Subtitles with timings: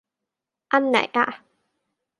[0.71, 1.27] อันไหนอ่ะ